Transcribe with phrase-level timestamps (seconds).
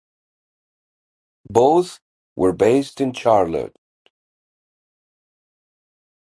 [1.47, 1.99] Both
[2.35, 3.75] were based in Charlotte.